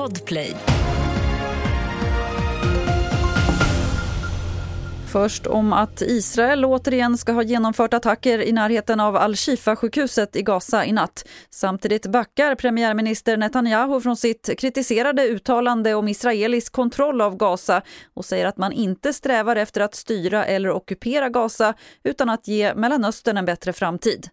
Podplay. 0.00 0.56
Först 5.12 5.46
om 5.46 5.72
att 5.72 6.02
Israel 6.02 6.64
återigen 6.64 7.18
ska 7.18 7.32
ha 7.32 7.42
genomfört 7.42 7.94
attacker 7.94 8.38
i 8.38 8.52
närheten 8.52 9.00
av 9.00 9.16
Al-Shifa-sjukhuset 9.16 10.36
i 10.36 10.42
Gaza 10.42 10.84
i 10.84 10.92
natt. 10.92 11.28
Samtidigt 11.50 12.06
backar 12.06 12.54
premiärminister 12.54 13.36
Netanyahu 13.36 14.00
från 14.00 14.16
sitt 14.16 14.58
kritiserade 14.58 15.22
uttalande 15.28 15.94
om 15.94 16.08
israelisk 16.08 16.72
kontroll 16.72 17.20
av 17.20 17.36
Gaza 17.36 17.82
och 18.14 18.24
säger 18.24 18.46
att 18.46 18.56
man 18.56 18.72
inte 18.72 19.12
strävar 19.12 19.56
efter 19.56 19.80
att 19.80 19.94
styra 19.94 20.44
eller 20.44 20.70
ockupera 20.70 21.28
Gaza 21.28 21.74
utan 22.04 22.30
att 22.30 22.48
ge 22.48 22.74
Mellanöstern 22.74 23.36
en 23.36 23.44
bättre 23.44 23.72
framtid. 23.72 24.28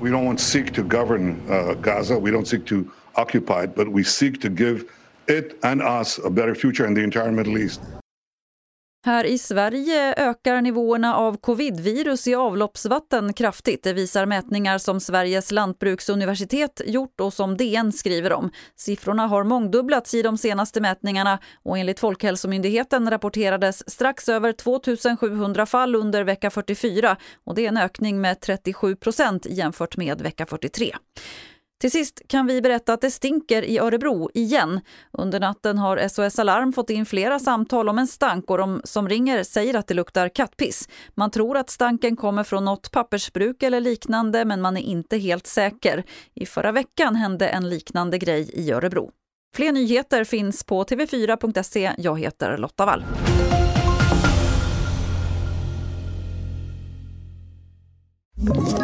We 0.00 0.08
don't 0.08 0.36
seek 0.36 0.74
to 0.74 0.82
govern 0.82 1.36
uh, 1.50 1.80
Gaza. 1.82 2.20
We 2.20 2.30
don't 2.30 2.44
seek 2.44 2.64
to 2.64 2.74
occupied, 3.14 3.74
but 3.74 3.88
we 3.88 4.04
seek 4.04 4.40
to 4.42 4.48
give 4.48 4.84
it 5.28 5.64
and 5.64 5.82
us 5.82 6.20
a 6.24 6.30
better 6.30 6.54
future 6.54 6.88
in 6.88 6.94
the 6.94 7.02
entire 7.02 7.32
Middle 7.32 7.58
East. 7.58 7.80
Här 9.06 9.24
i 9.24 9.38
Sverige 9.38 10.14
ökar 10.14 10.60
nivåerna 10.60 11.16
av 11.16 11.36
covidvirus 11.36 12.26
i 12.26 12.34
avloppsvatten 12.34 13.32
kraftigt. 13.32 13.82
Det 13.82 13.92
visar 13.92 14.26
mätningar 14.26 14.78
som 14.78 15.00
Sveriges 15.00 15.50
lantbruksuniversitet 15.50 16.80
gjort 16.86 17.20
och 17.20 17.32
som 17.32 17.56
DN 17.56 17.92
skriver 17.92 18.32
om. 18.32 18.50
Siffrorna 18.76 19.26
har 19.26 19.44
mångdubblats 19.44 20.14
i 20.14 20.22
de 20.22 20.38
senaste 20.38 20.80
mätningarna 20.80 21.38
och 21.62 21.78
enligt 21.78 22.00
Folkhälsomyndigheten 22.00 23.10
rapporterades 23.10 23.90
strax 23.90 24.28
över 24.28 24.52
2700 24.52 25.66
fall 25.66 25.94
under 25.94 26.24
vecka 26.24 26.50
44 26.50 27.16
och 27.44 27.54
det 27.54 27.64
är 27.64 27.68
en 27.68 27.76
ökning 27.76 28.20
med 28.20 28.40
37 28.40 28.96
procent 28.96 29.46
jämfört 29.50 29.96
med 29.96 30.20
vecka 30.20 30.46
43. 30.46 30.92
Till 31.84 31.90
sist 31.90 32.22
kan 32.28 32.46
vi 32.46 32.62
berätta 32.62 32.92
att 32.92 33.00
det 33.00 33.10
stinker 33.10 33.62
i 33.62 33.78
Örebro 33.78 34.30
igen. 34.34 34.80
Under 35.12 35.40
natten 35.40 35.78
har 35.78 36.08
SOS 36.08 36.38
Alarm 36.38 36.72
fått 36.72 36.90
in 36.90 37.06
flera 37.06 37.38
samtal 37.38 37.88
om 37.88 37.98
en 37.98 38.06
stank 38.06 38.50
och 38.50 38.58
de 38.58 38.80
som 38.84 39.08
ringer 39.08 39.42
säger 39.42 39.74
att 39.74 39.86
det 39.86 39.94
luktar 39.94 40.28
kattpiss. 40.28 40.88
Man 41.14 41.30
tror 41.30 41.56
att 41.56 41.70
stanken 41.70 42.16
kommer 42.16 42.44
från 42.44 42.64
något 42.64 42.90
pappersbruk 42.90 43.62
eller 43.62 43.80
liknande 43.80 44.44
men 44.44 44.60
man 44.60 44.76
är 44.76 44.80
inte 44.80 45.18
helt 45.18 45.46
säker. 45.46 46.04
I 46.34 46.46
förra 46.46 46.72
veckan 46.72 47.16
hände 47.16 47.48
en 47.48 47.68
liknande 47.68 48.18
grej 48.18 48.50
i 48.54 48.72
Örebro. 48.72 49.10
Fler 49.54 49.72
nyheter 49.72 50.24
finns 50.24 50.64
på 50.64 50.84
tv4.se. 50.84 51.92
Jag 51.98 52.20
heter 52.20 52.58
Lotta 52.58 52.86
Wall. 52.86 53.04
Ett 58.50 58.83